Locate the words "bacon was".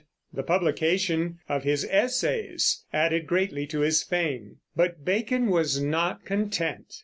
5.05-5.79